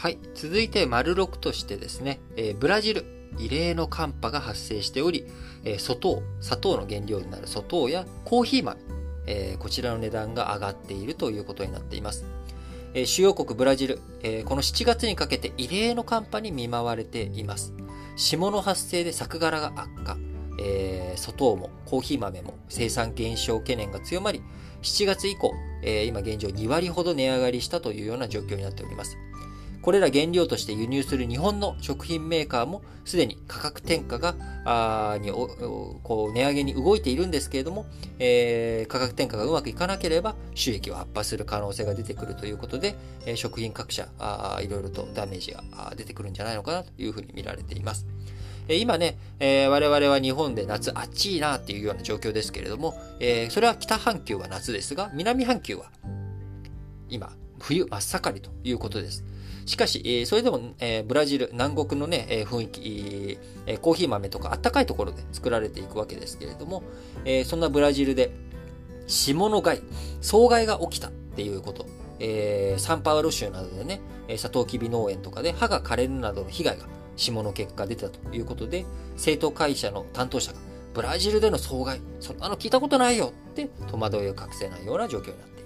[0.00, 0.18] はい。
[0.34, 3.04] 続いて、丸6としてですね、えー、ブラジル、
[3.36, 5.26] 異例の寒波が発生しており、
[5.62, 8.80] えー、砂糖、砂糖の原料になる砂糖やコーヒー豆、
[9.26, 12.24] えー、こちらの値段が上がっているということになっています。
[12.94, 17.74] えー、主要国ブラジル、えー、この7月にかけて異例の寒波に見舞われています。
[18.16, 20.16] 霜の発生で作柄が悪化、
[20.62, 24.42] えー、砂糖もコーヒー豆も生産減少懸念が強まり、
[24.80, 29.18] 7月以降、えー、今現状2割ほど値上がりしたというような状況になっております。
[29.82, 34.34] これら原料として輸入する日本の食品メーカーもすでに価格転嫁が、
[34.64, 37.86] あにこう値上げに動いているんですけれども、
[38.18, 42.94] えー、価格転嫁がうまくいかなければ収益を圧迫する可能性が出てくるということで、
[43.24, 45.62] えー、食品各社あいろいろとダメージが
[45.96, 48.06] 出てくるんじゃないのかなというふうに見られています。
[48.68, 55.90] え今ね、えー、我々は日本で夏暑いなっていうような状況ですけれども、えー、それは北半球は夏ですが、南半球は
[57.08, 59.24] 今、冬真っ盛りということです。
[59.66, 66.82] しかし、それでも、え、ブラジル、南国のね、え、雰囲気、えコーヒー豆とかあったかいところで作られていくわけですけれども、
[67.24, 68.32] えそんなブラジルで、
[69.06, 69.82] 霜の害、
[70.20, 71.86] 草害が起きたっていうこと、
[72.18, 74.00] えサンパウロ州などでね、
[74.36, 80.58] サトウキビ農園とかで歯が枯れるなどの被害が霜の結果出たということで、政党会社の担当者が、
[80.94, 85.59] ブラジルでの草害、そんなの聞いたことないよって戸惑いを隠せないような状況になっています。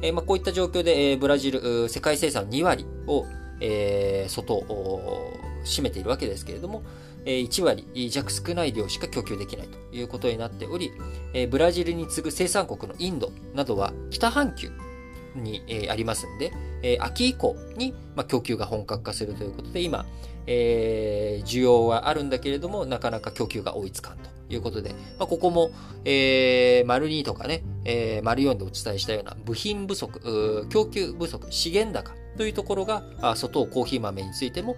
[0.00, 3.26] えー、まあ、こういった状況で、えー、ブラジル、世界生産2割を、
[3.60, 5.32] えー、外を
[5.64, 6.82] 占めているわけですけれども、
[7.24, 10.90] え1割弱少ない量しか供給できないということになっており、
[11.32, 14.72] えブラジルに次ぐ生産国のインドなどは北半球
[15.36, 20.04] に、えありますんで、え秋以降に、まあ供給が本格化するということで、今、
[20.46, 25.70] えー、需要はあるんだけれども、なかなか供給が追いつかんということで、まあ、ここも、
[26.04, 33.02] えー、丸2とかね、えー、丸4でお伝えしたような部品不足、供給不足、資源高というところが、
[33.36, 34.76] 外コーヒー豆についても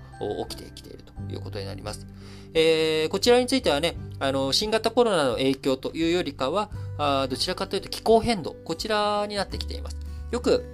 [0.48, 2.06] 起きてきているということになります。
[2.54, 9.96] えー、こちらについてはね、あの、新型コロナの影響というよりかは、あどちらかというと気候変動、こちらになってきています。
[10.30, 10.64] よく、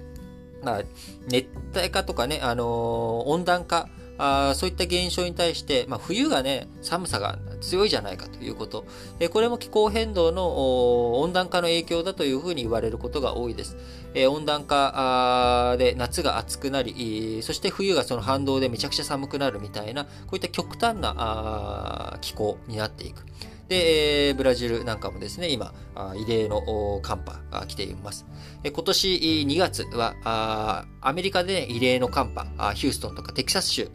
[0.63, 0.81] まあ、
[1.27, 8.85] 熱帯化とかね、あのー、温暖化、あそういった現象に対して、まあ、冬がね、寒さが強いじゃないかということ。
[9.19, 13.77] えこれも気候変動の温暖化の影響だというふうに言われることが多いです。
[14.13, 23.23] え温暖化で夏が暑くなり、そして冬がその反動でめちゃくちゃ寒くなるみたいな、こういった極端な気候になっていく。
[23.71, 25.73] で、えー、ブラジルなんかもですね、今、
[26.17, 28.25] 異例の寒波が来ています。
[28.65, 33.89] 今年2月は、アメリカで、異例の寒波、ヒューストンとかテキサス州、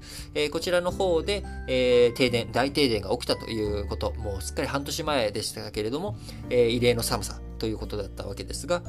[0.51, 6.17] こちらの方で、え、停電、大停電が起きたということ、もうすっかり半年前でしたけれども、
[6.49, 8.83] え、異例の寒さということだったわけですが、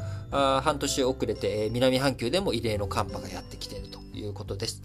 [0.64, 4.84] 半年遅れて、南半球でも異例の寒波がやってきているということです。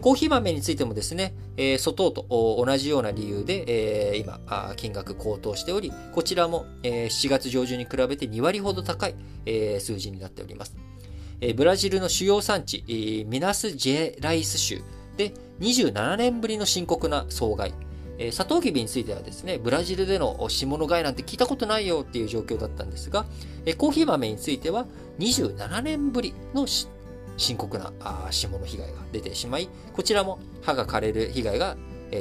[0.00, 4.40] コーヒー豆についてもですね、えー、粗糖と同じような理由で、今
[4.76, 9.14] 金額高騰しており、こちらも、え、7月上旬に比べて2割ほど高い、
[9.80, 10.74] 数字になっております。
[11.56, 14.80] ブラジルの主要産地、ミナス・ジェライス州
[15.16, 17.74] で27年ぶりの深刻な損害。
[18.30, 23.26] サトウキビについてはですね、ブラジルでの霜の害なんて聞いたことないよっていう状況だったんですが、
[23.76, 24.86] コーヒー豆については
[25.18, 26.66] 27年ぶりの
[27.36, 27.92] 深刻な
[28.30, 31.76] 霜の被害が出てしまい、こちらも歯が枯れる被害が、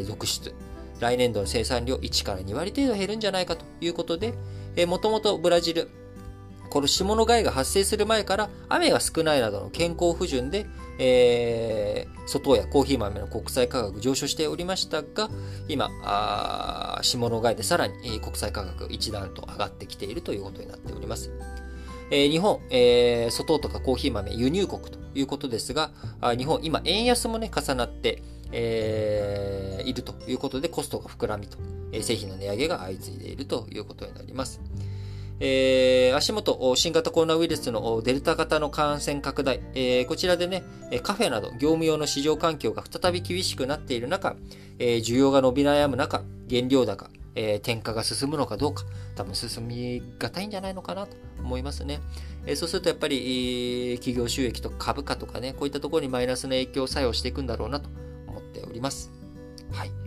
[0.05, 0.53] 続出。
[0.99, 4.33] 来年度の生産量1から2割程度減るんじゃないかということで、
[4.87, 5.89] もともとブラジル、
[6.69, 10.65] この霜の害が発生する前から雨が少ないなどの健康不順で、
[10.97, 15.29] えー、砂糖やコーヒー豆の国際価格上昇しておりましたが、
[15.67, 21.29] 今、あ霜の害でさらに国際価格一段と上がってきているということになっております。
[22.11, 25.91] えー、日本、えー、砂糖とかコーヒー豆輸入国ということですが、
[26.21, 31.57] あ日本、今、円安もね、重なって、えー、いるということで、コストが膨らみと、
[31.91, 34.61] え、製品の値上げが相次いでいるということになります。
[35.39, 40.63] えー、足元、新型コロナウイルスのデルタ型の感染拡大、えー、こちらでね、
[41.01, 44.35] カフェなど業務用の市場環境が再び厳しくなっている中、
[44.79, 48.83] えー、需要が伸び悩む中、原料高、えー、転嫁が進むのかどうか、
[49.15, 51.99] 多分進みがたいんじゃないのかなと思いますね。
[52.45, 57.89] えー、そうするとやっぱり、えー、企業収益とか株価とかね、こういったところにマイナスの影響を作用していくんだろうなと
[58.27, 59.11] 思っております。
[59.71, 60.02] はい。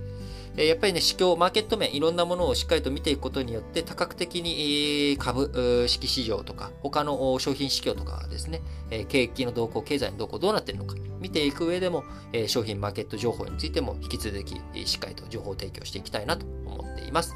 [0.57, 8.63] やっぱりね、市況、マーケット面、いろんなものをしっかりと見ていくことによって、多角的に株式市場とか、他の商品市況とかですね、
[9.09, 12.05] 景気の動向、経済の動向、どうなっているのか、見ていく上でも、
[12.47, 17.35] 商品、マーケット情報についても、引き続き、しっかりと情報提供していきたいなと思っています。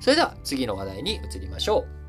[0.00, 1.99] それでは、次の話題に移りましょう。